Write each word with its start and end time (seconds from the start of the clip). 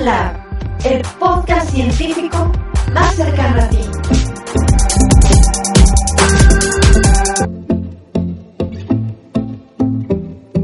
Lab, 0.00 0.34
el 0.84 1.02
podcast 1.18 1.70
científico 1.70 2.50
más 2.94 3.14
cercano 3.14 3.62
a 3.62 3.68
ti. 3.68 3.78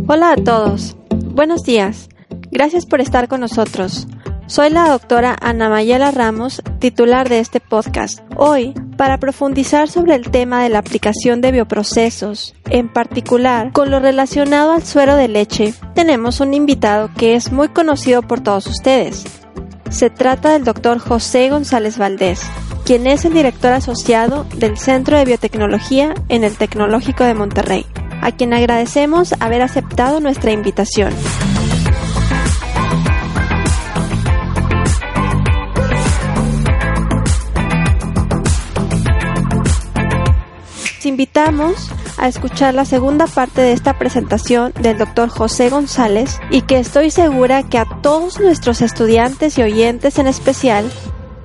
Hola 0.08 0.32
a 0.32 0.36
todos. 0.36 0.96
Buenos 1.10 1.64
días. 1.64 2.08
Gracias 2.50 2.86
por 2.86 3.02
estar 3.02 3.28
con 3.28 3.40
nosotros. 3.40 4.06
Soy 4.46 4.70
la 4.70 4.88
doctora 4.88 5.36
Ana 5.40 5.68
Mayela 5.68 6.12
Ramos, 6.12 6.62
titular 6.78 7.28
de 7.28 7.40
este 7.40 7.60
podcast. 7.60 8.20
Hoy, 8.36 8.72
para 8.96 9.18
profundizar 9.18 9.88
sobre 9.88 10.14
el 10.14 10.30
tema 10.30 10.62
de 10.62 10.68
la 10.68 10.78
aplicación 10.78 11.40
de 11.40 11.52
bioprocesos, 11.52 12.54
en 12.70 12.88
particular 12.88 13.72
con 13.72 13.90
lo 13.90 14.00
relacionado 14.00 14.72
al 14.72 14.82
suero 14.84 15.16
de 15.16 15.28
leche, 15.28 15.74
tenemos 15.94 16.40
un 16.40 16.54
invitado 16.54 17.10
que 17.16 17.34
es 17.34 17.52
muy 17.52 17.68
conocido 17.68 18.22
por 18.22 18.40
todos 18.40 18.66
ustedes. 18.66 19.24
Se 19.90 20.10
trata 20.10 20.52
del 20.52 20.64
doctor 20.64 20.98
José 20.98 21.50
González 21.50 21.98
Valdés, 21.98 22.42
quien 22.84 23.06
es 23.06 23.24
el 23.24 23.34
director 23.34 23.72
asociado 23.72 24.46
del 24.56 24.78
Centro 24.78 25.16
de 25.16 25.24
Biotecnología 25.24 26.14
en 26.28 26.44
el 26.44 26.56
Tecnológico 26.56 27.24
de 27.24 27.34
Monterrey, 27.34 27.86
a 28.20 28.32
quien 28.32 28.52
agradecemos 28.52 29.34
haber 29.40 29.62
aceptado 29.62 30.20
nuestra 30.20 30.52
invitación. 30.52 31.12
Invitamos 41.16 41.90
a 42.18 42.28
escuchar 42.28 42.74
la 42.74 42.84
segunda 42.84 43.26
parte 43.26 43.62
de 43.62 43.72
esta 43.72 43.98
presentación 43.98 44.74
del 44.82 44.98
doctor 44.98 45.30
José 45.30 45.70
González 45.70 46.38
y 46.50 46.60
que 46.60 46.78
estoy 46.78 47.10
segura 47.10 47.62
que 47.62 47.78
a 47.78 47.86
todos 48.02 48.38
nuestros 48.38 48.82
estudiantes 48.82 49.56
y 49.56 49.62
oyentes 49.62 50.18
en 50.18 50.26
especial 50.26 50.92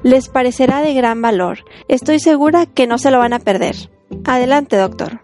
les 0.04 0.28
parecerá 0.28 0.82
de 0.82 0.94
gran 0.94 1.22
valor. 1.22 1.60
Estoy 1.88 2.20
segura 2.20 2.66
que 2.66 2.86
no 2.86 2.98
se 2.98 3.12
lo 3.12 3.20
van 3.20 3.32
a 3.32 3.40
perder. 3.40 3.78
Adelante, 4.26 4.76
doctor. 4.76 5.22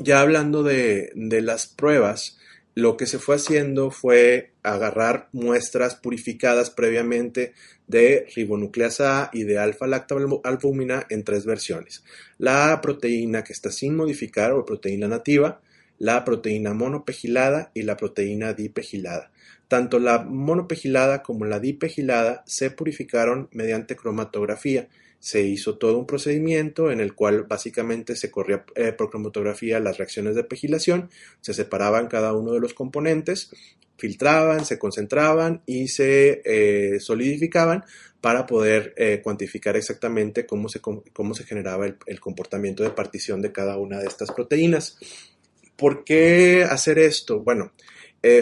Ya 0.00 0.20
hablando 0.20 0.62
de, 0.62 1.12
de 1.14 1.40
las 1.40 1.66
pruebas, 1.66 2.36
lo 2.74 2.96
que 2.96 3.06
se 3.06 3.18
fue 3.18 3.36
haciendo 3.36 3.90
fue 3.90 4.52
agarrar 4.62 5.28
muestras 5.32 5.94
purificadas 5.94 6.70
previamente 6.70 7.54
de 7.86 8.26
ribonucleasa 8.34 9.24
A 9.24 9.30
y 9.32 9.44
de 9.44 9.58
alfa-lactalbúmina 9.58 11.06
en 11.08 11.22
tres 11.22 11.46
versiones. 11.46 12.04
La 12.38 12.80
proteína 12.80 13.44
que 13.44 13.52
está 13.52 13.70
sin 13.70 13.94
modificar 13.94 14.52
o 14.52 14.64
proteína 14.64 15.06
nativa, 15.06 15.60
la 15.98 16.24
proteína 16.24 16.74
monopegilada 16.74 17.70
y 17.74 17.82
la 17.82 17.96
proteína 17.96 18.52
dipegilada. 18.54 19.30
Tanto 19.68 19.98
la 19.98 20.18
monopegilada 20.18 21.22
como 21.22 21.44
la 21.44 21.60
dipegilada 21.60 22.42
se 22.46 22.70
purificaron 22.70 23.48
mediante 23.52 23.96
cromatografía 23.96 24.88
se 25.24 25.40
hizo 25.40 25.78
todo 25.78 25.96
un 25.96 26.06
procedimiento 26.06 26.90
en 26.90 27.00
el 27.00 27.14
cual 27.14 27.44
básicamente 27.44 28.14
se 28.14 28.30
corría 28.30 28.66
eh, 28.74 28.92
por 28.92 29.08
cromatografía 29.08 29.80
las 29.80 29.96
reacciones 29.96 30.36
de 30.36 30.44
pegilación, 30.44 31.08
se 31.40 31.54
separaban 31.54 32.08
cada 32.08 32.34
uno 32.34 32.52
de 32.52 32.60
los 32.60 32.74
componentes, 32.74 33.50
filtraban, 33.96 34.66
se 34.66 34.78
concentraban 34.78 35.62
y 35.64 35.88
se 35.88 36.42
eh, 36.44 37.00
solidificaban 37.00 37.86
para 38.20 38.44
poder 38.44 38.92
eh, 38.98 39.22
cuantificar 39.24 39.78
exactamente 39.78 40.44
cómo 40.44 40.68
se, 40.68 40.82
cómo 40.82 41.32
se 41.32 41.44
generaba 41.44 41.86
el, 41.86 42.20
comportamiento 42.20 42.82
de 42.82 42.90
partición 42.90 43.40
de 43.40 43.50
cada 43.50 43.78
una 43.78 44.00
de 44.00 44.08
estas 44.08 44.30
proteínas. 44.30 44.98
¿Por 45.74 46.04
qué 46.04 46.66
hacer 46.68 46.98
esto? 46.98 47.40
Bueno, 47.40 47.72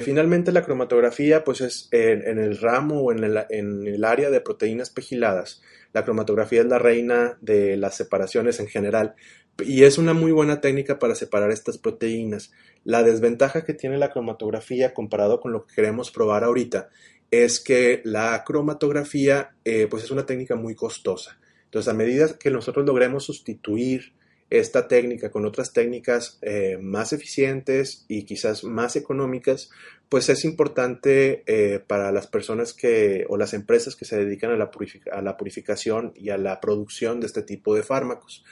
finalmente 0.03 0.51
la 0.53 0.65
cromatografía 0.65 1.45
pues 1.45 1.61
es 1.61 1.89
en, 1.93 2.39
el 2.39 2.59
ramo 2.59 3.03
o 3.03 3.13
en 3.13 3.23
el, 3.23 3.45
en 3.51 3.87
el 3.87 4.05
área 4.05 4.31
de 4.31 4.41
proteínas 4.41 4.91
pegiladas 4.91 5.63
la 5.93 6.05
cromatografía 6.05 6.61
es 6.61 6.67
la 6.67 6.79
reina 6.79 7.39
de 7.41 7.77
las 7.77 7.97
separaciones 7.97 8.61
en 8.61 8.69
general 8.69 9.15
y 9.59 9.85
es 9.85 9.99
una 9.99 10.15
muy 10.15 10.33
buena 10.33 10.61
técnica 10.61 10.99
para 10.99 11.15
separar 11.15 11.51
estas 11.51 11.79
proteínas. 11.79 12.53
La 12.85 13.03
desventaja 13.03 13.65
que 13.65 13.75
tiene 13.75 13.99
la 13.99 14.11
cromatografía 14.11 14.95
comparado 14.95 15.41
con 15.41 15.53
lo 15.53 15.67
que 15.67 15.75
queremos 15.75 16.11
probar 16.11 16.45
ahorita 16.45 16.89
es 17.31 17.61
que 17.61 18.01
la 18.05 18.43
cromatografía 18.45 19.55
eh, 19.65 19.87
pues 19.91 20.05
es 20.05 20.11
una 20.11 20.27
técnica 20.27 20.57
muy 20.57 20.75
costosa. 20.75 21.39
Entonces, 21.65 21.91
a 21.91 21.97
medida 21.97 22.39
que 22.39 22.51
nosotros 22.51 22.85
logremos 22.85 23.25
sustituir 23.25 24.13
esta 24.53 24.87
técnica 24.87 25.31
con 25.31 25.47
otras 25.47 25.73
técnicas 25.73 26.39
eh, 26.43 26.77
más 26.79 27.15
eficientes 27.15 28.05
y 28.07 28.25
quizás 28.25 28.65
más 28.65 28.97
económicas, 28.97 29.71
pues 30.11 30.29
es 30.29 30.45
importante 30.45 31.43
eh, 31.47 31.81
para 31.81 32.13
las 32.13 32.27
personas 32.27 32.75
que 32.75 33.25
o 33.31 33.39
las 33.39 33.55
empresas 33.55 33.97
que 33.97 34.05
se 34.05 34.19
dedican 34.19 34.51
a 34.51 34.57
la, 34.57 34.71
a 35.13 35.23
la, 35.23 35.37
purificación 35.39 36.13
y 36.15 36.29
a 36.29 36.37
la 36.37 36.61
producción 36.61 37.19
de 37.19 37.29
este 37.29 37.43
tipo 37.43 37.75
de 37.75 37.83
fármacos. 37.83 38.45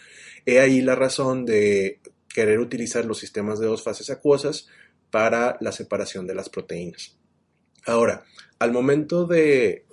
He 0.47 0.61
ahí 0.61 0.81
la 0.81 0.95
razón 0.95 1.45
de 1.45 2.01
querer 2.33 2.61
utilizar 2.61 3.05
los 3.05 3.19
sistemas 3.19 3.61
de 3.61 3.67
dos 3.67 3.83
fases 3.83 4.09
acuosas 4.09 4.69
para 5.11 5.59
la 5.61 5.71
separación 5.71 6.27
de 6.27 6.35
las 6.35 6.49
proteínas. 6.49 7.20
Ahora, 7.87 8.25
al 8.59 8.73
momento 8.73 9.27
de, 9.27 9.85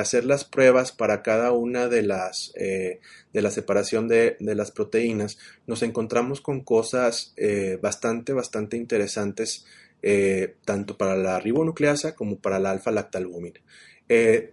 hacer 0.00 0.24
las 0.24 0.44
pruebas 0.44 0.90
para 0.90 1.22
cada 1.22 1.52
una 1.52 1.86
de 1.86 2.02
las 2.02 2.52
eh, 2.56 3.00
de 3.32 3.42
la 3.42 3.50
separación 3.50 4.08
de, 4.08 4.36
las 4.40 4.72
proteínas, 4.72 5.38
nos 5.66 5.82
encontramos 5.82 6.40
con 6.40 6.62
cosas 6.62 7.32
eh, 7.36 7.78
bastante, 7.80 8.32
bastante 8.32 8.76
interesantes, 8.76 9.64
eh, 10.02 10.56
tanto 10.64 10.98
para 10.98 11.16
la 11.16 11.38
ribonucleasa 11.38 12.14
como 12.16 12.38
para 12.38 12.58
la 12.58 12.72
alfa-lactalbúmina. 12.72 13.60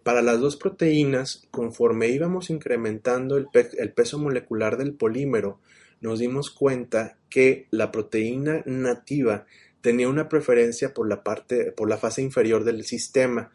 para 0.03 0.21
las 0.21 0.39
dos 0.39 0.55
proteínas, 0.55 1.47
conforme 1.49 2.09
íbamos 2.09 2.49
incrementando 2.49 3.37
el 3.37 3.93
peso 3.93 4.19
molecular 4.19 4.77
del 4.77 4.93
polímero, 4.93 5.59
nos 6.01 6.19
dimos 6.19 6.51
cuenta 6.51 7.17
que 7.29 7.67
la 7.71 7.91
proteína 7.91 8.61
nativa 8.65 9.45
tenía 9.83 10.07
una 10.07 10.29
preferencia 10.29 10.93
por 10.93 11.09
la 11.09 11.25
parte, 11.25 11.73
por 11.73 11.89
la 11.89 11.97
fase 11.97 12.21
inferior 12.21 12.63
del 12.63 12.85
sistema, 12.85 13.51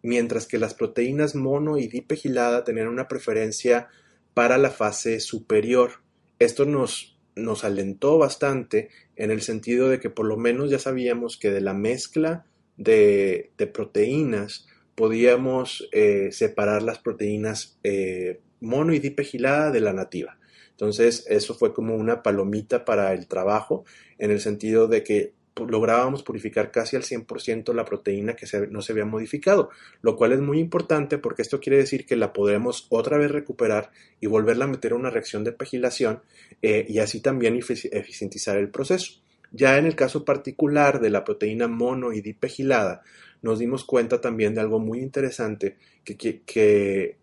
mientras 0.00 0.46
que 0.46 0.56
las 0.56 0.74
proteínas 0.74 1.34
mono 1.34 1.76
y 1.76 1.88
dipegilada 1.88 2.62
tenían 2.62 2.86
una 2.86 3.08
preferencia 3.08 3.88
para 4.32 4.58
la 4.58 4.70
fase 4.70 5.18
superior. 5.18 5.94
Esto 6.38 6.66
nos, 6.66 7.18
nos 7.34 7.64
alentó 7.64 8.16
bastante 8.16 8.90
en 9.16 9.32
el 9.32 9.42
sentido 9.42 9.88
de 9.88 9.98
que 9.98 10.08
por 10.08 10.24
lo 10.24 10.36
menos 10.36 10.70
ya 10.70 10.78
sabíamos 10.78 11.36
que 11.36 11.50
de 11.50 11.60
la 11.60 11.74
mezcla 11.74 12.46
de, 12.76 13.50
proteínas 13.74 14.68
podíamos 14.94 15.88
eh, 15.90 16.28
separar 16.30 16.84
las 16.84 17.00
proteínas 17.00 17.80
eh, 17.82 18.40
mono 18.60 18.94
y 18.94 19.00
dipegilada 19.00 19.72
de 19.72 19.80
la 19.80 19.92
nativa. 19.92 20.38
Entonces, 20.70 21.26
eso 21.28 21.54
fue 21.54 21.74
como 21.74 21.96
una 21.96 22.22
palomita 22.22 22.84
para 22.84 23.12
el 23.14 23.26
trabajo, 23.26 23.84
en 24.18 24.30
el 24.30 24.40
sentido 24.40 24.86
de 24.86 25.02
que 25.02 25.41
lográbamos 25.56 26.22
purificar 26.22 26.70
casi 26.70 26.96
al 26.96 27.02
100% 27.02 27.74
la 27.74 27.84
proteína 27.84 28.34
que 28.34 28.46
no 28.70 28.82
se 28.82 28.92
había 28.92 29.04
modificado, 29.04 29.70
lo 30.00 30.16
cual 30.16 30.32
es 30.32 30.40
muy 30.40 30.58
importante 30.58 31.18
porque 31.18 31.42
esto 31.42 31.60
quiere 31.60 31.78
decir 31.78 32.06
que 32.06 32.16
la 32.16 32.32
podremos 32.32 32.86
otra 32.90 33.18
vez 33.18 33.30
recuperar 33.30 33.90
y 34.20 34.26
volverla 34.26 34.64
a 34.64 34.68
meter 34.68 34.92
a 34.92 34.96
una 34.96 35.10
reacción 35.10 35.44
de 35.44 35.52
pegilación 35.52 36.22
eh, 36.62 36.86
y 36.88 36.98
así 36.98 37.20
también 37.20 37.56
eficientizar 37.56 38.56
el 38.56 38.70
proceso. 38.70 39.20
Ya 39.50 39.76
en 39.76 39.84
el 39.84 39.94
caso 39.94 40.24
particular 40.24 41.00
de 41.00 41.10
la 41.10 41.24
proteína 41.24 41.68
mono 41.68 42.12
y 42.12 42.22
dipegilada, 42.22 43.02
nos 43.42 43.58
dimos 43.58 43.84
cuenta 43.84 44.20
también 44.20 44.54
de 44.54 44.60
algo 44.60 44.78
muy 44.78 45.00
interesante 45.00 45.76
que, 46.04 47.16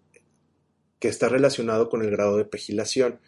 está 1.01 1.29
relacionado 1.29 1.90
con 1.90 2.03
el 2.03 2.11
grado 2.11 2.38
de 2.38 2.46
pegilación 2.46 3.19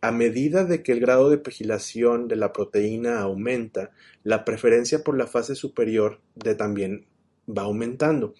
a 0.00 0.12
medida 0.12 0.64
de 0.64 0.82
que 0.82 0.92
el 0.92 1.00
grado 1.00 1.28
de 1.30 1.38
pegilación 1.38 2.28
de 2.28 2.36
la 2.36 2.52
proteína 2.52 3.20
aumenta, 3.20 3.90
la 4.22 4.44
preferencia 4.44 5.02
por 5.02 5.16
la 5.16 5.26
fase 5.26 5.54
superior 5.54 6.20
de 6.34 6.54
también 6.54 7.06
va 7.48 7.62
aumentando. 7.62 8.34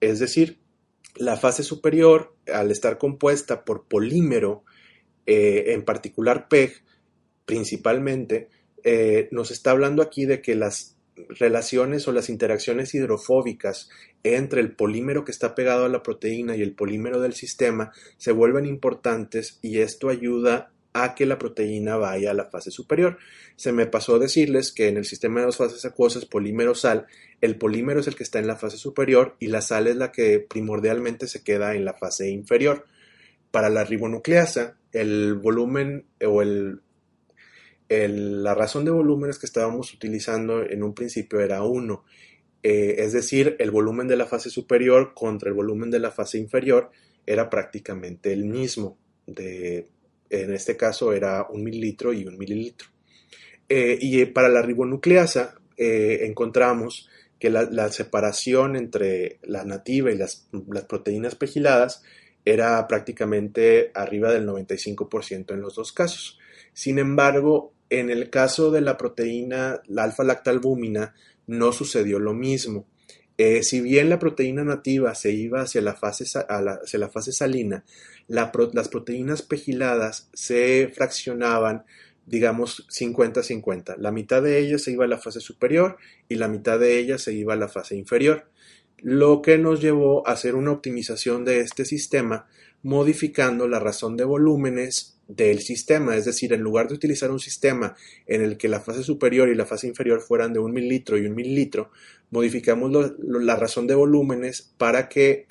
Es 0.00 0.18
decir, 0.18 0.58
la 1.14 1.36
fase 1.36 1.62
superior, 1.62 2.34
al 2.52 2.70
estar 2.70 2.98
compuesta 2.98 3.64
por 3.64 3.84
polímero, 3.84 4.64
eh, 5.26 5.64
en 5.68 5.84
particular 5.84 6.48
PEG, 6.48 6.82
principalmente, 7.44 8.48
eh, 8.82 9.28
nos 9.30 9.50
está 9.50 9.70
hablando 9.70 10.02
aquí 10.02 10.26
de 10.26 10.42
que 10.42 10.54
las 10.54 10.96
relaciones 11.28 12.06
o 12.08 12.12
las 12.12 12.28
interacciones 12.28 12.94
hidrofóbicas 12.94 13.88
entre 14.22 14.60
el 14.60 14.74
polímero 14.74 15.24
que 15.24 15.32
está 15.32 15.54
pegado 15.54 15.86
a 15.86 15.88
la 15.88 16.02
proteína 16.02 16.56
y 16.56 16.62
el 16.62 16.74
polímero 16.74 17.20
del 17.20 17.32
sistema 17.32 17.92
se 18.18 18.32
vuelven 18.32 18.66
importantes 18.66 19.58
y 19.62 19.78
esto 19.78 20.10
ayuda 20.10 20.72
a 21.02 21.14
que 21.14 21.26
la 21.26 21.38
proteína 21.38 21.96
vaya 21.96 22.30
a 22.30 22.34
la 22.34 22.46
fase 22.46 22.70
superior. 22.70 23.18
Se 23.56 23.72
me 23.72 23.86
pasó 23.86 24.16
a 24.16 24.18
decirles 24.18 24.72
que 24.72 24.88
en 24.88 24.96
el 24.96 25.04
sistema 25.04 25.40
de 25.40 25.46
dos 25.46 25.56
fases 25.56 25.84
acuosas 25.84 26.24
polímero-sal, 26.26 27.06
el 27.40 27.56
polímero 27.56 28.00
es 28.00 28.06
el 28.06 28.16
que 28.16 28.22
está 28.22 28.38
en 28.38 28.46
la 28.46 28.56
fase 28.56 28.76
superior 28.76 29.36
y 29.38 29.48
la 29.48 29.60
sal 29.60 29.86
es 29.86 29.96
la 29.96 30.12
que 30.12 30.40
primordialmente 30.40 31.26
se 31.26 31.42
queda 31.42 31.74
en 31.74 31.84
la 31.84 31.94
fase 31.94 32.30
inferior. 32.30 32.86
Para 33.50 33.70
la 33.70 33.84
ribonucleasa, 33.84 34.76
el 34.92 35.34
volumen 35.34 36.06
o 36.24 36.42
el, 36.42 36.80
la 37.88 38.54
razón 38.54 38.84
de 38.84 38.90
volúmenes 38.90 39.38
que 39.38 39.46
estábamos 39.46 39.92
utilizando 39.94 40.62
en 40.62 40.82
un 40.82 40.94
principio 40.94 41.40
era 41.40 41.62
1, 41.62 42.04
eh, 42.62 42.96
es 43.04 43.12
decir, 43.12 43.56
el 43.58 43.70
volumen 43.70 44.08
de 44.08 44.16
la 44.16 44.26
fase 44.26 44.50
superior 44.50 45.14
contra 45.14 45.48
el 45.48 45.54
volumen 45.54 45.90
de 45.90 46.00
la 46.00 46.10
fase 46.10 46.38
inferior 46.38 46.90
era 47.24 47.48
prácticamente 47.48 48.32
el 48.32 48.44
mismo. 48.44 48.98
De, 49.26 49.88
en 50.30 50.52
este 50.52 50.76
caso 50.76 51.12
era 51.12 51.46
un 51.48 51.62
mililitro 51.62 52.12
y 52.12 52.26
un 52.26 52.38
mililitro. 52.38 52.88
Eh, 53.68 53.98
y 54.00 54.24
para 54.26 54.48
la 54.48 54.62
ribonucleasa 54.62 55.56
encontramos 55.78 57.08
que 57.38 57.50
la, 57.50 57.92
separación 57.92 58.76
entre 58.76 59.38
la 59.42 59.64
nativa 59.64 60.10
y 60.10 60.16
las, 60.16 60.48
las 60.68 60.84
proteínas 60.84 61.34
pegiladas 61.34 62.02
era 62.46 62.86
prácticamente 62.86 63.90
arriba 63.94 64.32
del 64.32 64.46
95% 64.46 65.52
en 65.52 65.60
los 65.60 65.74
dos 65.74 65.92
casos. 65.92 66.38
Sin 66.72 66.98
embargo, 66.98 67.74
en 67.90 68.08
el 68.08 68.30
caso 68.30 68.70
de 68.70 68.80
la 68.80 68.96
proteína, 68.96 69.82
la 69.86 70.04
alfa-lactalbúmina, 70.04 71.14
no 71.46 71.72
sucedió 71.72 72.18
lo 72.18 72.34
mismo. 72.34 72.86
Eh, 73.38 73.62
si 73.62 73.80
bien 73.80 74.08
la 74.08 74.18
proteína 74.18 74.64
nativa 74.64 75.14
se 75.14 75.32
iba 75.32 75.60
hacia 75.60 75.82
la 75.82 75.94
fase, 75.94 76.24
salina, 77.32 77.84
las 78.28 78.88
proteínas 78.88 79.42
pegiladas 79.42 80.28
se 80.32 80.90
fraccionaban 80.94 81.84
digamos 82.26 82.86
50-50. 82.88 83.96
La 83.98 84.10
mitad 84.10 84.42
de 84.42 84.58
ellas 84.58 84.82
se 84.82 84.92
iba 84.92 85.04
a 85.04 85.08
la 85.08 85.18
fase 85.18 85.40
superior 85.40 85.96
y 86.28 86.34
la 86.34 86.48
mitad 86.48 86.78
de 86.78 86.98
ellas 86.98 87.22
se 87.22 87.32
iba 87.32 87.54
a 87.54 87.56
la 87.56 87.68
fase 87.68 87.96
inferior, 87.96 88.50
lo 88.98 89.42
que 89.42 89.58
nos 89.58 89.80
llevó 89.80 90.26
a 90.26 90.32
hacer 90.32 90.54
una 90.54 90.72
optimización 90.72 91.44
de 91.44 91.60
este 91.60 91.84
sistema 91.84 92.46
modificando 92.82 93.68
la 93.68 93.78
razón 93.78 94.16
de 94.16 94.24
volúmenes 94.24 95.15
del 95.28 95.60
sistema, 95.60 96.16
es 96.16 96.24
decir, 96.24 96.52
en 96.52 96.60
lugar 96.60 96.88
de 96.88 96.94
utilizar 96.94 97.30
un 97.30 97.40
sistema 97.40 97.96
en 98.26 98.42
el 98.42 98.56
que 98.56 98.68
la 98.68 98.80
fase 98.80 99.02
superior 99.02 99.48
y 99.48 99.54
la 99.54 99.66
fase 99.66 99.88
inferior 99.88 100.20
fueran 100.20 100.52
de 100.52 100.60
un 100.60 100.72
mililitro 100.72 101.18
y 101.18 101.26
un 101.26 101.34
mililitro, 101.34 101.90
modificamos 102.30 103.14
la 103.18 103.56
razón 103.56 103.86
de 103.86 103.94
volúmenes 103.94 104.72
para 104.78 105.08
que 105.08 105.46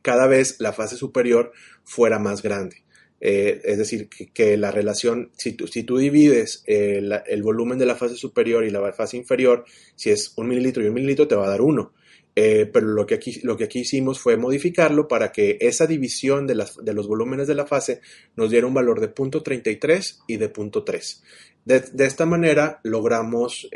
cada 0.00 0.26
vez 0.26 0.56
la 0.60 0.72
fase 0.72 0.96
superior 0.96 1.52
fuera 1.84 2.18
más 2.18 2.42
grande. 2.42 2.82
Eh, 3.24 3.60
es 3.64 3.78
decir, 3.78 4.08
que, 4.08 4.56
la 4.56 4.72
relación, 4.72 5.30
si 5.36 5.52
tú, 5.52 5.68
si 5.68 5.82
divides 5.82 6.64
eh, 6.66 7.00
el 7.26 7.42
volumen 7.44 7.78
de 7.78 7.86
la 7.86 7.94
fase 7.94 8.16
superior 8.16 8.64
y 8.64 8.70
la 8.70 8.92
fase 8.92 9.16
inferior, 9.16 9.64
si 9.94 10.10
es 10.10 10.32
un 10.36 10.48
mililitro 10.48 10.82
y 10.82 10.88
un 10.88 10.94
mililitro, 10.94 11.28
te 11.28 11.36
va 11.36 11.46
a 11.46 11.50
dar 11.50 11.60
uno. 11.60 11.92
Eh, 12.34 12.70
pero 12.72 12.86
lo 12.86 13.04
que, 13.04 13.16
aquí, 13.16 13.40
lo 13.42 13.56
que 13.56 13.64
aquí 13.64 13.80
hicimos 13.80 14.18
fue 14.18 14.38
modificarlo 14.38 15.06
para 15.06 15.32
que 15.32 15.58
esa 15.60 15.86
división 15.86 16.46
de, 16.46 16.54
las, 16.54 16.76
de 16.82 16.94
los 16.94 17.06
volúmenes 17.06 17.46
de 17.46 17.54
la 17.54 17.66
fase 17.66 18.00
nos 18.36 18.50
diera 18.50 18.66
un 18.66 18.74
valor 18.74 19.00
de 19.00 19.14
0.33 19.14 20.22
y 20.26 20.38
de 20.38 20.52
0.3. 20.52 21.22
De, 21.64 21.80
de, 21.80 22.06
esta 22.06 22.24
manera 22.24 22.80
logramos 22.84 23.68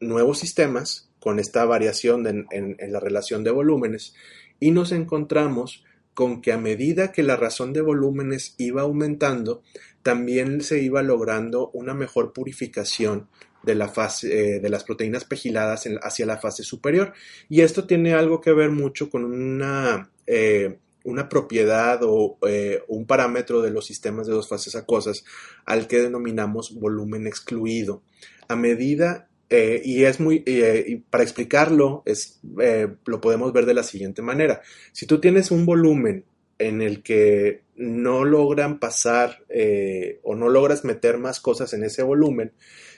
nuevos 0.00 0.38
sistemas 0.38 1.10
con 1.20 1.38
esta 1.38 1.64
variación 1.66 2.26
en, 2.26 2.46
en 2.50 2.92
la 2.92 2.98
relación 2.98 3.44
de 3.44 3.50
volúmenes 3.50 4.14
y 4.58 4.70
nos 4.70 4.90
encontramos 4.90 5.84
con 6.14 6.42
que 6.42 6.52
a 6.52 6.58
medida 6.58 7.12
que 7.12 7.22
la 7.22 7.36
razón 7.36 7.72
de 7.72 7.80
volúmenes 7.80 8.54
iba 8.58 8.82
aumentando, 8.82 9.62
también 10.02 10.62
se 10.62 10.82
iba 10.82 11.02
logrando 11.02 11.70
una 11.70 11.94
mejor 11.94 12.32
purificación 12.32 13.28
de, 13.62 13.74
la 13.74 13.88
fase, 13.88 14.56
eh, 14.56 14.60
de 14.60 14.68
las 14.68 14.84
proteínas 14.84 15.24
pegiladas 15.24 15.84
hacia 16.02 16.26
la 16.26 16.38
fase 16.38 16.62
superior. 16.62 17.12
Y 17.48 17.60
esto 17.60 17.86
tiene 17.86 18.14
algo 18.14 18.40
que 18.40 18.52
ver 18.52 18.70
mucho 18.70 19.10
con 19.10 19.24
una, 19.24 20.10
eh, 20.26 20.78
una 21.04 21.28
propiedad 21.28 22.00
o 22.02 22.38
eh, 22.46 22.82
un 22.88 23.06
parámetro 23.06 23.62
de 23.62 23.70
los 23.70 23.86
sistemas 23.86 24.26
de 24.26 24.32
dos 24.32 24.48
fases 24.48 24.74
acuosas 24.74 25.24
al 25.64 25.86
que 25.86 26.00
denominamos 26.00 26.74
volumen 26.74 27.26
excluido. 27.26 28.02
A 28.48 28.56
medida 28.56 29.28
y 29.84 30.04
es 30.04 30.18
muy, 30.18 30.42
para 31.10 31.22
explicarlo, 31.22 32.02
es, 32.06 32.40
lo 33.04 33.20
podemos 33.20 33.52
ver 33.52 33.66
de 33.66 33.74
la 33.74 33.82
siguiente 33.82 34.22
manera. 34.22 34.62
Si 34.92 35.04
tú 35.04 35.20
tienes 35.20 35.50
un 35.50 35.66
volumen 35.66 36.24
en 36.68 36.82
el 36.82 37.02
que 37.02 37.62
no 37.76 38.24
logran 38.24 38.78
pasar 38.78 39.44
o 40.22 40.34
no 40.34 40.48
logras 40.48 40.84
meter 40.84 41.18
más 41.18 41.40
cosas 41.40 41.72
en 41.72 41.84
ese 41.84 42.02
volumen, 42.02 42.52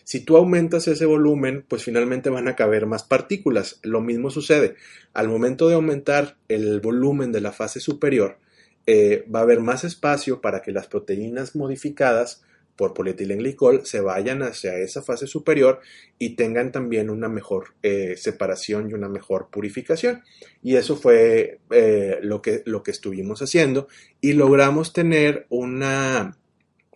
si 0.05 0.21
tú 0.21 0.37
aumentas 0.37 0.87
ese 0.87 1.07
volumen, 1.07 1.65
pues 1.67 1.83
finalmente 1.83 2.29
van 2.29 2.47
a 2.47 2.57
caber 2.57 2.85
más 2.85 3.05
partículas. 3.05 3.81
Lo 3.83 4.03
mismo 4.03 4.31
sucede. 4.31 4.75
Al 5.15 5.29
momento 5.29 5.67
de 5.69 5.77
aumentar 5.77 6.37
el 6.49 6.81
volumen 6.81 7.33
de 7.33 7.41
la 7.41 7.53
fase 7.53 7.81
superior, 7.81 8.39
va 8.87 9.39
a 9.39 9.43
haber 9.43 9.61
más 9.61 9.83
espacio 9.85 10.43
para 10.43 10.61
que 10.61 10.73
las 10.73 10.89
proteínas 10.89 11.57
modificadas 11.57 12.45
por 12.77 12.93
polietilenglicol 12.95 13.87
se 13.87 14.01
vayan 14.01 14.43
hacia 14.43 14.77
esa 14.79 15.03
fase 15.03 15.27
superior 15.27 15.81
y 16.19 16.31
tengan 16.31 16.73
también 16.73 17.09
una 17.11 17.29
mejor 17.29 17.75
eh, 17.83 18.17
separación 18.17 18.91
y 18.91 18.95
una 18.95 19.09
mejor 19.09 19.49
purificación. 19.51 20.23
Y 20.63 20.77
eso 20.77 20.97
fue 20.97 21.61
eh, 21.71 22.19
lo, 22.23 22.43
que, 22.43 22.63
lo 22.67 22.83
que 22.83 22.91
estuvimos 22.91 23.43
haciendo 23.43 23.89
y 24.21 24.33
logramos 24.33 24.93
tener 24.93 25.47
una 25.51 26.37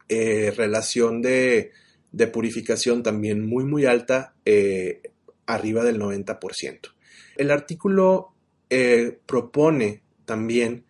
eh, 0.08 0.52
relación 0.56 1.22
de, 1.22 1.70
de, 2.12 2.26
purificación 2.26 3.02
también 3.02 3.46
muy 3.46 3.64
muy 3.64 3.84
alta, 3.84 4.34
arriba 5.46 5.84
del 5.84 6.00
90%. 6.00 6.80
El 7.36 7.50
artículo 7.50 8.34
propone 9.26 10.02
también 10.25 10.84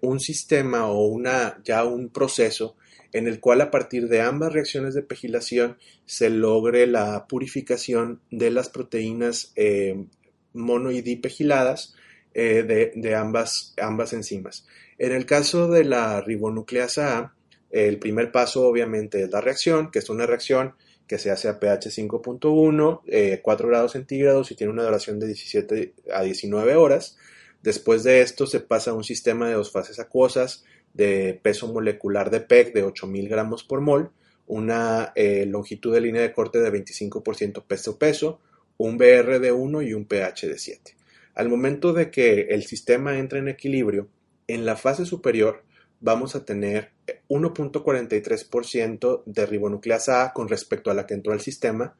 un 0.00 0.20
sistema 0.20 0.86
o 0.86 1.06
una, 1.06 1.60
ya 1.64 1.84
un 1.84 2.08
proceso 2.08 2.76
en 3.12 3.26
el 3.26 3.40
cual 3.40 3.60
a 3.60 3.70
partir 3.70 4.08
de 4.08 4.22
ambas 4.22 4.52
reacciones 4.52 4.94
de 4.94 5.02
pegilación 5.02 5.76
se 6.06 6.30
logre 6.30 6.86
la 6.86 7.26
purificación 7.26 8.20
de 8.30 8.50
las 8.50 8.68
proteínas 8.68 9.52
eh, 9.56 10.06
mono 10.54 10.90
y 10.90 11.02
dipegiladas 11.02 11.94
eh, 12.34 12.92
de, 12.94 13.14
ambas, 13.14 13.74
ambas 13.80 14.12
enzimas. 14.12 14.66
En 14.98 15.12
el 15.12 15.26
caso 15.26 15.68
de 15.68 15.84
la 15.84 16.20
ribonucleasa 16.20 17.18
A, 17.18 17.34
el 17.70 17.98
primer 17.98 18.32
paso 18.32 18.66
obviamente 18.66 19.22
es 19.22 19.30
la 19.30 19.40
reacción, 19.40 19.90
que 19.90 19.98
es 19.98 20.10
una 20.10 20.26
reacción 20.26 20.74
que 21.06 21.18
se 21.18 21.30
hace 21.30 21.48
a 21.48 21.58
pH 21.58 21.90
5.1, 21.90 23.40
4 23.42 23.68
grados 23.68 23.92
centígrados 23.92 24.50
y 24.50 24.54
tiene 24.54 24.72
una 24.72 24.84
duración 24.84 25.18
de 25.18 25.26
17 25.26 25.94
a 26.12 26.22
19 26.22 26.76
horas. 26.76 27.18
Después 27.62 28.02
de 28.02 28.22
esto 28.22 28.46
se 28.46 28.60
pasa 28.60 28.90
a 28.90 28.94
un 28.94 29.04
sistema 29.04 29.48
de 29.48 29.54
dos 29.54 29.70
fases 29.70 29.98
acuosas 29.98 30.64
de 30.94 31.38
peso 31.42 31.72
molecular 31.72 32.30
de 32.30 32.40
PEG 32.40 32.72
de 32.72 32.82
8000 32.82 33.28
gramos 33.28 33.64
por 33.64 33.80
mol, 33.80 34.10
una 34.46 35.12
eh, 35.14 35.46
longitud 35.46 35.94
de 35.94 36.00
línea 36.00 36.22
de 36.22 36.32
corte 36.32 36.60
de 36.60 36.72
25% 36.72 37.64
peso-peso, 37.64 38.40
un 38.76 38.98
BR 38.98 39.38
de 39.38 39.52
1 39.52 39.82
y 39.82 39.94
un 39.94 40.04
pH 40.04 40.48
de 40.48 40.58
7. 40.58 40.96
Al 41.34 41.48
momento 41.48 41.92
de 41.92 42.10
que 42.10 42.48
el 42.50 42.64
sistema 42.64 43.18
entre 43.18 43.38
en 43.38 43.48
equilibrio, 43.48 44.08
en 44.48 44.66
la 44.66 44.74
fase 44.76 45.06
superior 45.06 45.62
vamos 46.00 46.34
a 46.34 46.44
tener 46.44 46.90
1.43% 47.28 49.22
de 49.24 49.46
ribonucleasa 49.46 50.24
A 50.24 50.32
con 50.32 50.48
respecto 50.48 50.90
a 50.90 50.94
la 50.94 51.06
que 51.06 51.14
entró 51.14 51.32
al 51.32 51.40
sistema, 51.40 51.94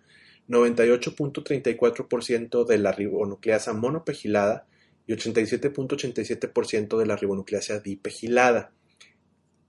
98.34% 0.48 2.66
de 2.66 2.78
la 2.78 2.90
ribonucleasa 2.92 3.72
monopegilada 3.72 4.66
y 5.06 5.14
87.87% 5.14 6.98
de 6.98 7.06
la 7.06 7.14
ribonucleasa 7.16 7.78
dipegilada. 7.78 8.72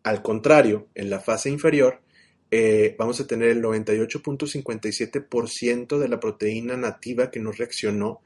Al 0.03 0.21
contrario, 0.21 0.89
en 0.95 1.09
la 1.09 1.21
fase 1.21 1.49
inferior 1.49 2.01
eh, 2.51 2.95
vamos 2.99 3.19
a 3.19 3.25
tener 3.25 3.49
el 3.49 3.63
98.57% 3.63 5.97
de 5.97 6.07
la 6.07 6.19
proteína 6.19 6.77
nativa 6.77 7.31
que 7.31 7.39
no 7.39 7.51
reaccionó, 7.51 8.21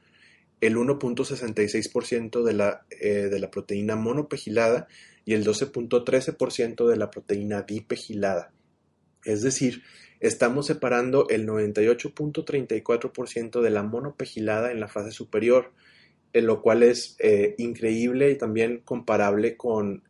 el 0.60 0.76
1.66% 0.76 2.42
de, 2.42 2.52
la, 2.52 2.84
eh, 2.90 3.28
de 3.30 3.38
la 3.38 3.50
proteína 3.50 3.96
monopegilada 3.96 4.86
y 5.24 5.32
el 5.32 5.46
12.13% 5.46 6.86
de 6.86 6.96
la 6.96 7.10
proteína 7.10 7.62
dipegilada. 7.62 8.52
Es 9.24 9.40
decir, 9.42 9.82
estamos 10.20 10.66
separando 10.66 11.26
el 11.30 11.46
98.34% 11.46 13.62
de 13.62 13.70
la 13.70 13.82
monopegilada 13.82 14.70
en 14.72 14.80
la 14.80 14.88
fase 14.88 15.12
superior, 15.12 15.72
en 16.34 16.46
lo 16.46 16.60
cual 16.60 16.82
es 16.82 17.16
eh, 17.20 17.54
increíble 17.56 18.30
y 18.30 18.36
también 18.36 18.82
comparable 18.84 19.56
con 19.56 20.02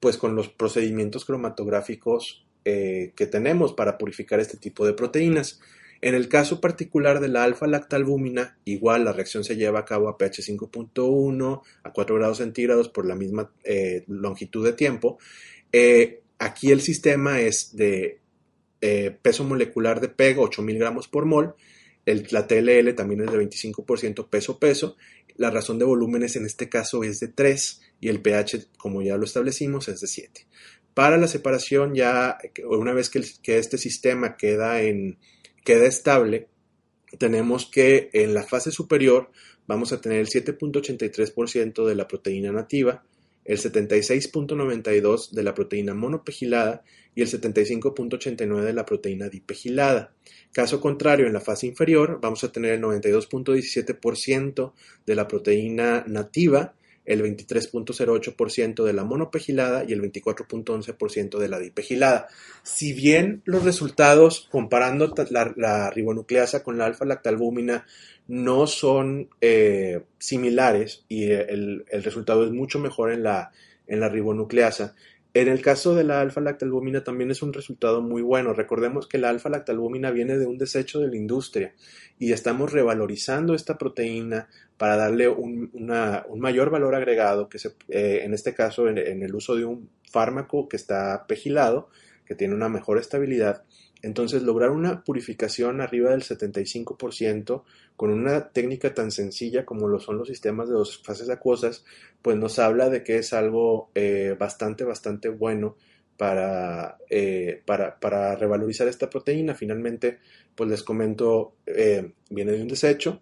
pues 0.00 0.16
con 0.16 0.36
los 0.36 0.48
procedimientos 0.48 1.24
cromatográficos 1.24 2.44
eh, 2.64 3.12
que 3.16 3.26
tenemos 3.26 3.72
para 3.72 3.98
purificar 3.98 4.40
este 4.40 4.56
tipo 4.56 4.86
de 4.86 4.92
proteínas. 4.92 5.60
En 6.00 6.14
el 6.14 6.28
caso 6.28 6.60
particular 6.60 7.18
de 7.18 7.28
la 7.28 7.42
alfa-lactalbúmina, 7.42 8.58
igual 8.64 9.04
la 9.04 9.12
reacción 9.12 9.42
se 9.42 9.56
lleva 9.56 9.80
a 9.80 9.84
cabo 9.84 10.08
a 10.08 10.16
pH 10.16 10.42
5.1 10.42 11.62
a 11.82 11.92
4 11.92 12.14
grados 12.16 12.38
centígrados 12.38 12.88
por 12.88 13.04
la 13.06 13.16
misma 13.16 13.50
eh, 13.64 14.04
longitud 14.06 14.64
de 14.64 14.74
tiempo. 14.74 15.18
Eh, 15.72 16.20
aquí 16.38 16.70
el 16.70 16.80
sistema 16.80 17.40
es 17.40 17.74
de 17.74 18.20
peso 19.22 19.42
molecular 19.42 20.00
de 20.00 20.08
PEG 20.08 20.38
8000 20.38 20.78
gramos 20.78 21.08
por 21.08 21.26
mol. 21.26 21.56
El, 22.06 22.28
la 22.30 22.46
TLL 22.46 22.94
también 22.94 23.22
es 23.22 23.32
de 23.32 23.38
25% 23.38 24.28
peso-peso. 24.28 24.96
La 25.36 25.50
razón 25.50 25.80
de 25.80 25.84
volúmenes 25.84 26.36
en 26.36 26.46
este 26.46 26.68
caso 26.68 27.02
es 27.02 27.18
de 27.18 27.28
3 27.28 27.80
y 28.00 28.08
el 28.08 28.20
pH, 28.20 28.68
como 28.76 29.02
ya 29.02 29.16
lo 29.16 29.24
establecimos, 29.24 29.88
es 29.88 30.00
de 30.00 30.06
7. 30.06 30.46
Para 30.94 31.16
la 31.16 31.28
separación 31.28 31.94
ya, 31.94 32.38
una 32.68 32.92
vez 32.92 33.10
que, 33.10 33.22
este 33.56 33.78
sistema 33.78 34.36
queda, 34.36 34.82
en, 34.82 35.18
queda 35.64 35.86
estable, 35.86 36.48
tenemos 37.18 37.66
que 37.66 38.10
en 38.12 38.34
la 38.34 38.42
fase 38.42 38.70
superior 38.70 39.30
vamos 39.66 39.92
a 39.92 40.00
tener 40.00 40.18
el 40.18 40.28
7.83% 40.28 41.86
de 41.86 41.94
la 41.94 42.08
proteína 42.08 42.52
nativa, 42.52 43.04
el 43.44 43.58
76.92 43.58 45.30
de 45.30 45.42
la 45.42 45.54
proteína 45.54 45.94
monopegilada 45.94 46.82
y 47.14 47.22
el 47.22 47.28
75.89 47.28 48.60
de 48.60 48.72
la 48.74 48.84
proteína 48.84 49.28
dipegilada. 49.28 50.12
Caso 50.52 50.80
contrario, 50.80 51.26
en 51.26 51.32
la 51.32 51.40
fase 51.40 51.66
inferior 51.66 52.18
vamos 52.20 52.44
a 52.44 52.52
tener 52.52 52.72
el 52.72 52.82
92.17% 52.82 54.72
de 55.06 55.14
la 55.14 55.26
proteína 55.26 56.04
nativa, 56.06 56.74
el 57.08 57.22
23.08% 57.22 58.84
de 58.84 58.92
la 58.92 59.02
monopegilada 59.02 59.82
y 59.82 59.94
el 59.94 60.02
24.11% 60.02 61.38
de 61.38 61.48
la 61.48 61.58
dipegilada. 61.58 62.28
Si 62.62 62.92
bien 62.92 63.40
los 63.46 63.64
resultados 63.64 64.46
comparando 64.50 65.14
la, 65.30 65.90
ribonucleasa 65.90 66.62
con 66.62 66.76
la 66.76 66.84
alfa-lactalbúmina 66.84 67.86
no 68.28 68.66
son 68.66 69.30
eh, 69.40 70.02
similares 70.18 71.06
y 71.08 71.30
el, 71.30 71.86
resultado 71.90 72.44
es 72.44 72.52
mucho 72.52 72.78
mejor 72.78 73.10
en 73.10 73.22
la, 73.22 73.52
en 73.86 74.00
la 74.00 74.10
ribonucleasa, 74.10 74.94
en 75.38 75.48
el 75.48 75.60
caso 75.60 75.94
de 75.94 76.04
la 76.04 76.20
alfa-lactalbúmina 76.20 77.04
también 77.04 77.30
es 77.30 77.42
un 77.42 77.52
resultado 77.52 78.02
muy 78.02 78.22
bueno. 78.22 78.54
Recordemos 78.54 79.06
que 79.06 79.18
la 79.18 79.28
alfa-lactalbúmina 79.28 80.10
viene 80.10 80.38
de 80.38 80.46
un 80.46 80.58
desecho 80.58 81.00
de 81.00 81.08
la 81.08 81.16
industria 81.16 81.74
y 82.18 82.32
estamos 82.32 82.72
revalorizando 82.72 83.54
esta 83.54 83.78
proteína 83.78 84.48
para 84.76 84.96
darle 84.96 85.28
un, 85.28 85.70
mayor 86.36 86.70
valor 86.70 86.94
agregado, 86.94 87.48
que 87.48 87.58
se, 87.58 87.74
eh, 87.88 88.20
en 88.24 88.34
este 88.34 88.54
caso 88.54 88.88
en, 88.88 88.98
el 88.98 89.34
uso 89.34 89.54
de 89.54 89.64
un 89.64 89.90
fármaco 90.10 90.68
que 90.68 90.76
está 90.76 91.26
pegilado, 91.26 91.90
que 92.24 92.34
tiene 92.34 92.54
una 92.54 92.68
mejor 92.68 92.98
estabilidad 92.98 93.64
entonces, 94.02 94.42
lograr 94.42 94.70
una 94.70 95.02
purificación 95.02 95.80
arriba 95.80 96.10
del 96.10 96.22
75% 96.22 97.64
con 97.96 98.10
una 98.10 98.50
técnica 98.50 98.94
tan 98.94 99.10
sencilla 99.10 99.64
como 99.64 99.88
lo 99.88 99.98
son 99.98 100.18
los 100.18 100.28
sistemas 100.28 100.68
de 100.68 100.74
dos 100.74 101.02
fases 101.02 101.28
acuosas, 101.30 101.84
pues 102.22 102.36
nos 102.36 102.58
habla 102.58 102.90
de 102.90 103.02
que 103.02 103.18
es 103.18 103.32
algo 103.32 103.90
eh, 103.94 104.36
bastante, 104.38 104.84
bastante 104.84 105.28
bueno 105.28 105.76
para, 106.16 106.98
eh, 107.10 107.62
para, 107.64 107.98
para, 107.98 108.36
revalorizar 108.36 108.86
esta 108.86 109.10
proteína. 109.10 109.54
Finalmente, 109.54 110.18
pues 110.54 110.70
les 110.70 110.82
comento, 110.84 111.56
eh, 111.66 112.12
viene 112.30 112.52
de 112.52 112.62
un 112.62 112.68
desecho, 112.68 113.20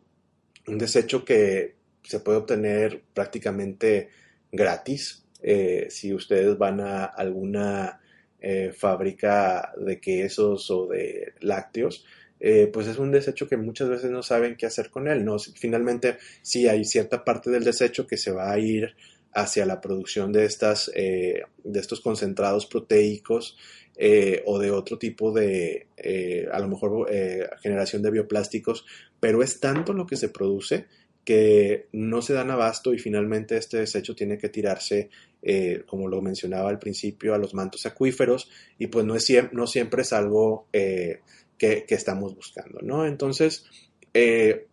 un 0.66 0.76
desecho 0.76 1.24
que 1.24 1.76
se 2.02 2.20
puede 2.20 2.38
obtener 2.38 3.02
prácticamente 3.14 4.10
gratis 4.52 5.22
si 5.88 6.12
ustedes 6.12 6.58
van 6.58 6.80
a 6.80 7.04
alguna 7.04 8.00
eh, 8.48 8.72
fábrica 8.72 9.72
de 9.76 9.98
quesos 9.98 10.70
o 10.70 10.86
de 10.86 11.32
lácteos, 11.40 12.04
eh, 12.38 12.70
pues 12.72 12.86
es 12.86 12.96
un 12.96 13.10
desecho 13.10 13.48
que 13.48 13.56
muchas 13.56 13.88
veces 13.88 14.12
no 14.12 14.22
saben 14.22 14.54
qué 14.56 14.66
hacer 14.66 14.88
con 14.88 15.08
él. 15.08 15.24
¿no? 15.24 15.36
Finalmente, 15.40 16.18
sí 16.42 16.68
hay 16.68 16.84
cierta 16.84 17.24
parte 17.24 17.50
del 17.50 17.64
desecho 17.64 18.06
que 18.06 18.16
se 18.16 18.30
va 18.30 18.52
a 18.52 18.58
ir 18.60 18.94
hacia 19.34 19.66
la 19.66 19.80
producción 19.80 20.30
de, 20.30 20.44
estas, 20.44 20.92
eh, 20.94 21.42
de 21.64 21.80
estos 21.80 22.00
concentrados 22.00 22.66
proteicos 22.66 23.58
o 24.44 24.58
de 24.60 24.70
otro 24.70 24.96
tipo 24.96 25.32
de, 25.32 25.88
a 26.52 26.60
lo 26.60 26.68
mejor, 26.68 27.10
generación 27.62 28.02
de 28.02 28.12
bioplásticos, 28.12 28.84
pero 29.18 29.42
es 29.42 29.58
tanto 29.58 29.92
lo 29.92 30.06
que 30.06 30.16
se 30.16 30.28
produce 30.28 30.86
que 31.26 31.88
no 31.90 32.22
se 32.22 32.34
dan 32.34 32.52
abasto 32.52 32.94
y 32.94 33.00
finalmente 33.00 33.56
este 33.56 33.78
desecho 33.78 34.14
tiene 34.14 34.38
que 34.38 34.48
tirarse, 34.48 35.10
eh, 35.42 35.82
como 35.84 36.06
lo 36.06 36.22
mencionaba 36.22 36.70
al 36.70 36.78
principio, 36.78 37.34
a 37.34 37.38
los 37.38 37.52
mantos 37.52 37.84
acuíferos 37.84 38.48
y 38.78 38.86
pues 38.86 39.04
no, 39.04 39.16
es, 39.16 39.28
no 39.50 39.66
siempre 39.66 40.02
es 40.02 40.12
algo 40.12 40.68
eh, 40.72 41.18
que, 41.58 41.84
estamos 41.88 42.36
buscando, 42.36 42.78
¿no? 42.80 43.04
Entonces, 43.04 43.64
eh, 44.14 44.68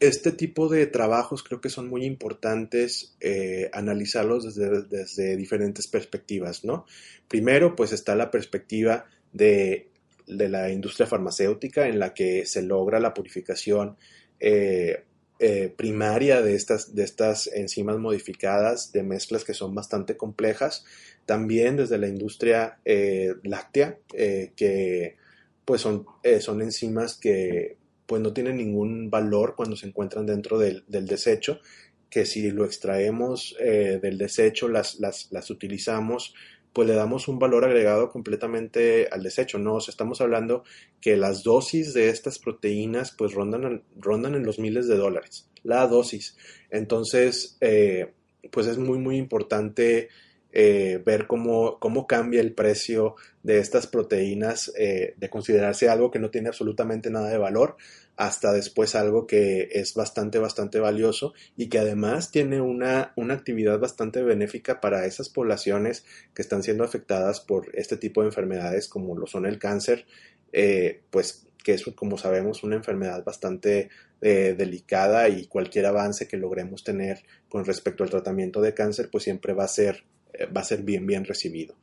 este 0.00 0.32
tipo 0.32 0.70
de 0.70 0.86
trabajos 0.86 1.42
creo 1.42 1.60
que 1.60 1.68
son 1.68 1.90
muy 1.90 2.06
importantes 2.06 3.14
analizarlos 3.72 4.44
desde, 4.44 4.84
desde, 4.84 5.36
diferentes 5.36 5.88
perspectivas, 5.88 6.64
¿no? 6.64 6.86
Primero, 7.28 7.76
pues 7.76 7.92
está 7.92 8.16
la 8.16 8.30
perspectiva 8.30 9.04
de, 9.34 9.90
de, 10.26 10.48
la 10.48 10.70
industria 10.70 11.06
farmacéutica 11.06 11.86
en 11.86 11.98
la 11.98 12.14
que 12.14 12.46
se 12.46 12.62
logra 12.62 12.98
la 12.98 13.12
purificación 13.12 13.98
primaria 15.76 16.40
de 16.40 16.54
estas, 16.54 16.94
de 16.94 17.02
estas 17.02 17.48
enzimas 17.48 17.98
modificadas, 17.98 18.92
de 18.92 19.02
mezclas 19.02 19.44
que 19.44 19.54
son 19.54 19.74
bastante 19.74 20.16
complejas. 20.16 20.84
También 21.26 21.76
desde 21.76 21.98
la 21.98 22.08
industria 22.08 22.78
eh, 22.84 23.34
láctea, 23.42 23.98
eh, 24.12 24.52
que 24.56 25.16
pues 25.64 25.80
son, 25.80 26.06
son 26.40 26.62
enzimas 26.62 27.16
que 27.16 27.76
pues 28.06 28.20
no 28.20 28.32
tienen 28.32 28.56
ningún 28.56 29.10
valor 29.10 29.54
cuando 29.56 29.76
se 29.76 29.86
encuentran 29.86 30.26
dentro 30.26 30.58
del, 30.58 30.84
desecho, 30.88 31.60
que 32.10 32.26
si 32.26 32.50
lo 32.50 32.64
extraemos 32.64 33.56
del 33.58 34.18
desecho, 34.18 34.68
las, 34.68 34.98
las, 34.98 35.28
las 35.30 35.50
utilizamos 35.50 36.34
pues 36.72 36.88
le 36.88 36.94
damos 36.94 37.28
un 37.28 37.38
valor 37.38 37.64
agregado 37.64 38.10
completamente 38.10 39.08
al 39.10 39.22
desecho, 39.22 39.58
¿no? 39.58 39.78
estamos 39.78 40.20
hablando 40.20 40.64
que 41.00 41.16
las 41.16 41.42
dosis 41.42 41.92
de 41.94 42.08
estas 42.08 42.38
proteínas 42.38 43.12
pues 43.12 43.34
rondan, 43.34 43.82
rondan 43.96 44.34
en 44.34 44.44
los 44.44 44.58
miles 44.58 44.88
de 44.88 44.96
dólares, 44.96 45.48
la 45.62 45.86
dosis. 45.86 46.36
Entonces, 46.70 47.56
eh, 47.60 48.12
pues 48.50 48.66
es 48.66 48.78
muy, 48.78 48.98
muy 48.98 49.16
importante 49.16 50.08
eh, 50.52 51.02
ver 51.04 51.26
cómo, 51.26 51.78
cómo, 51.78 52.06
cambia 52.06 52.40
el 52.40 52.52
precio 52.52 53.14
de 53.42 53.58
estas 53.58 53.86
proteínas, 53.86 54.70
eh, 54.76 55.14
de 55.16 55.30
considerarse 55.30 55.88
algo 55.88 56.10
que 56.10 56.18
no 56.18 56.30
tiene 56.30 56.48
absolutamente 56.48 57.10
nada 57.10 57.30
de 57.30 57.38
valor, 57.38 57.76
hasta 58.16 58.52
después 58.52 58.94
algo 58.94 59.26
que 59.26 59.68
es 59.72 59.94
bastante, 59.94 60.38
bastante 60.38 60.78
valioso 60.78 61.32
y 61.56 61.68
que 61.68 61.78
además 61.78 62.30
tiene 62.30 62.60
una, 62.60 63.12
una 63.16 63.34
actividad 63.34 63.78
bastante 63.78 64.22
benéfica 64.22 64.80
para 64.80 65.06
esas 65.06 65.28
poblaciones 65.28 66.04
que 66.34 66.42
están 66.42 66.62
siendo 66.62 66.84
afectadas 66.84 67.40
por 67.40 67.70
este 67.74 67.96
tipo 67.96 68.20
de 68.20 68.28
enfermedades 68.28 68.88
como 68.88 69.16
lo 69.16 69.26
son 69.26 69.46
el 69.46 69.58
cáncer, 69.58 70.06
eh, 70.52 71.00
pues 71.10 71.46
que 71.62 71.74
es, 71.74 71.84
como 71.94 72.18
sabemos, 72.18 72.64
una 72.64 72.76
enfermedad 72.76 73.24
bastante 73.24 73.88
eh, 74.20 74.54
delicada 74.56 75.28
y 75.28 75.46
cualquier 75.46 75.86
avance 75.86 76.28
que 76.28 76.36
logremos 76.36 76.84
tener 76.84 77.22
con 77.48 77.64
respecto 77.64 78.02
al 78.02 78.10
tratamiento 78.10 78.60
de 78.60 78.74
cáncer, 78.74 79.08
pues 79.10 79.24
siempre 79.24 79.52
va 79.52 79.64
a 79.64 79.68
ser, 79.68 80.04
eh, 80.32 80.46
va 80.46 80.60
a 80.60 80.64
ser 80.64 80.82
bien, 80.82 81.06
bien 81.06 81.24
recibido. 81.24 81.76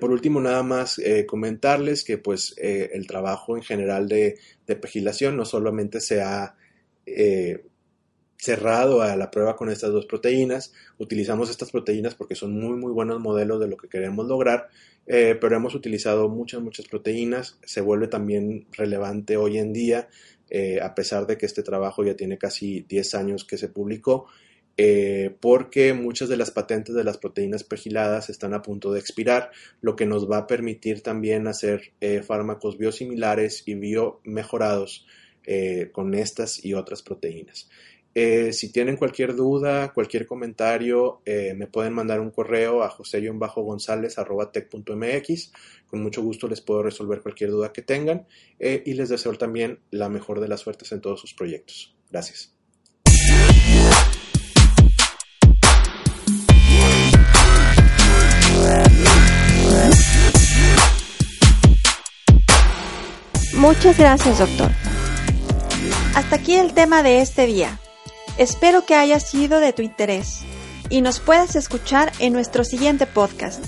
Por 0.00 0.10
último, 0.10 0.40
nada 0.40 0.62
más 0.62 0.98
eh, 0.98 1.24
comentarles 1.26 2.04
que 2.04 2.18
pues 2.18 2.54
eh, 2.58 2.90
el 2.94 3.06
trabajo 3.06 3.56
en 3.56 3.62
general 3.62 4.08
de, 4.08 4.38
de, 4.66 4.76
pegilación 4.76 5.36
no 5.36 5.44
solamente 5.44 6.00
se 6.00 6.20
ha 6.20 6.56
cerrado 8.36 9.02
a 9.02 9.16
la 9.16 9.30
prueba 9.30 9.56
con 9.56 9.70
estas 9.70 9.90
dos 9.90 10.06
proteínas, 10.06 10.72
utilizamos 10.98 11.50
estas 11.50 11.70
proteínas 11.70 12.14
porque 12.14 12.34
son 12.34 12.58
muy 12.58 12.76
muy 12.76 12.92
buenos 12.92 13.20
modelos 13.20 13.60
de 13.60 13.68
lo 13.68 13.76
que 13.76 13.88
queremos 13.88 14.26
lograr, 14.26 14.68
pero 15.04 15.56
hemos 15.56 15.74
utilizado 15.74 16.28
muchas 16.28 16.60
muchas 16.60 16.86
proteínas, 16.86 17.58
se 17.64 17.80
vuelve 17.80 18.08
también 18.08 18.66
relevante 18.72 19.36
hoy 19.36 19.58
en 19.58 19.72
día, 19.72 20.08
a 20.80 20.94
pesar 20.94 21.26
de 21.26 21.36
que 21.36 21.46
este 21.46 21.62
trabajo 21.62 22.04
ya 22.04 22.14
tiene 22.14 22.38
casi 22.38 22.82
10 22.88 23.14
años 23.14 23.44
que 23.44 23.58
se 23.58 23.68
publicó, 23.68 24.26
eh, 24.78 25.36
porque 25.40 25.92
muchas 25.92 26.28
de 26.28 26.36
las 26.36 26.50
patentes 26.50 26.94
de 26.94 27.04
las 27.04 27.18
proteínas 27.18 27.62
pergiladas 27.64 28.30
están 28.30 28.54
a 28.54 28.62
punto 28.62 28.90
de 28.92 29.00
expirar, 29.00 29.50
lo 29.80 29.96
que 29.96 30.06
nos 30.06 30.30
va 30.30 30.38
a 30.38 30.46
permitir 30.46 31.02
también 31.02 31.46
hacer 31.46 31.92
eh, 32.00 32.22
fármacos 32.22 32.78
biosimilares 32.78 33.64
y 33.66 33.74
biomejorados 33.74 35.06
eh, 35.44 35.90
con 35.92 36.14
estas 36.14 36.64
y 36.64 36.72
otras 36.74 37.02
proteínas. 37.02 37.68
si 38.14 38.72
tienen 38.72 38.96
cualquier 38.96 39.34
duda, 39.34 39.92
cualquier 39.92 40.26
comentario, 40.26 41.22
me 41.24 41.66
pueden 41.66 41.94
mandar 41.94 42.20
un 42.20 42.30
correo 42.30 42.82
a 42.82 42.90
josé-gonzález.tech.mx. 42.90 45.52
Con 45.86 46.02
mucho 46.02 46.22
gusto 46.22 46.46
les 46.46 46.60
puedo 46.60 46.82
resolver 46.82 47.22
cualquier 47.22 47.50
duda 47.50 47.72
que 47.72 47.80
tengan 47.80 48.26
y 48.60 48.92
les 48.92 49.08
deseo 49.08 49.32
también 49.38 49.78
la 49.90 50.10
mejor 50.10 50.40
de 50.40 50.48
las 50.48 50.60
suertes 50.60 50.92
en 50.92 51.00
todos 51.00 51.20
sus 51.20 51.32
proyectos. 51.32 51.96
Gracias. 52.10 52.61
Muchas 63.54 63.96
gracias, 63.96 64.38
doctor. 64.38 64.70
Hasta 66.14 66.36
aquí 66.36 66.56
el 66.56 66.72
tema 66.72 67.02
de 67.02 67.20
este 67.20 67.46
día. 67.46 67.78
Espero 68.36 68.84
que 68.84 68.94
haya 68.94 69.20
sido 69.20 69.60
de 69.60 69.72
tu 69.72 69.82
interés 69.82 70.40
y 70.88 71.00
nos 71.00 71.20
puedas 71.20 71.56
escuchar 71.56 72.12
en 72.18 72.32
nuestro 72.32 72.64
siguiente 72.64 73.06
podcast. 73.06 73.64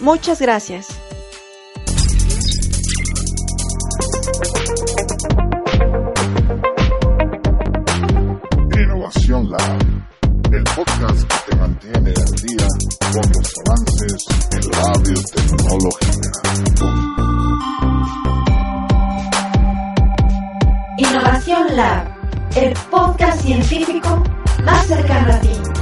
Muchas 0.00 0.40
gracias. 0.40 0.88
Innovación 8.74 9.50
el 10.52 10.64
podcast 10.64 11.28
que 11.28 11.50
te 11.50 11.56
mantiene 11.56 12.10
al 12.10 12.34
día 12.36 12.66
con 13.12 13.32
los 13.32 13.54
avances 13.66 14.26
en 14.52 14.62
radio 14.72 15.14
tecnológica. 15.34 16.30
Innovación 20.96 21.76
Lab, 21.76 22.08
el 22.56 22.72
podcast 22.90 23.40
científico 23.42 24.22
más 24.64 24.86
cercano 24.86 25.34
a 25.34 25.40
ti. 25.40 25.77